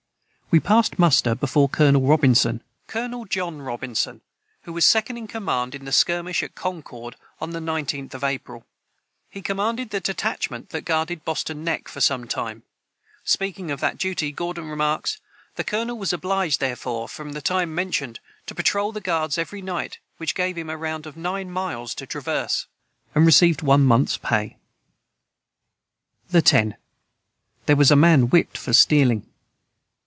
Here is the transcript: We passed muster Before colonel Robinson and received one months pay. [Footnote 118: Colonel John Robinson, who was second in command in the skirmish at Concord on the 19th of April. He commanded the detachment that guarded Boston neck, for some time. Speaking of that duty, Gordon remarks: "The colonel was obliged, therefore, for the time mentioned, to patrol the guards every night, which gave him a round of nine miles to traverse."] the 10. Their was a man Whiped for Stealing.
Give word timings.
We 0.53 0.59
passed 0.59 0.99
muster 0.99 1.33
Before 1.33 1.69
colonel 1.69 2.01
Robinson 2.01 2.61
and 2.93 3.15
received 3.15 3.39
one 3.39 3.63
months 3.63 4.03
pay. 4.03 4.19
[Footnote 4.19 4.19
118: 4.19 4.19
Colonel 4.19 4.19
John 4.19 4.21
Robinson, 4.21 4.21
who 4.63 4.73
was 4.73 4.85
second 4.85 5.15
in 5.17 5.27
command 5.27 5.73
in 5.75 5.85
the 5.85 5.93
skirmish 5.93 6.43
at 6.43 6.55
Concord 6.55 7.15
on 7.39 7.51
the 7.51 7.61
19th 7.61 8.13
of 8.13 8.23
April. 8.25 8.65
He 9.29 9.41
commanded 9.41 9.91
the 9.91 10.01
detachment 10.01 10.71
that 10.71 10.83
guarded 10.83 11.23
Boston 11.23 11.63
neck, 11.63 11.87
for 11.87 12.01
some 12.01 12.27
time. 12.27 12.63
Speaking 13.23 13.71
of 13.71 13.79
that 13.79 13.97
duty, 13.97 14.33
Gordon 14.33 14.67
remarks: 14.67 15.21
"The 15.55 15.63
colonel 15.63 15.97
was 15.97 16.11
obliged, 16.11 16.59
therefore, 16.59 17.07
for 17.07 17.31
the 17.31 17.41
time 17.41 17.73
mentioned, 17.73 18.19
to 18.47 18.53
patrol 18.53 18.91
the 18.91 18.99
guards 18.99 19.37
every 19.37 19.61
night, 19.61 19.99
which 20.17 20.35
gave 20.35 20.57
him 20.57 20.69
a 20.69 20.75
round 20.75 21.05
of 21.07 21.15
nine 21.15 21.49
miles 21.49 21.95
to 21.95 22.05
traverse."] 22.05 22.67
the 23.13 23.47
10. 26.43 26.75
Their 27.67 27.75
was 27.77 27.89
a 27.91 27.95
man 27.95 28.23
Whiped 28.29 28.57
for 28.57 28.73
Stealing. 28.73 29.25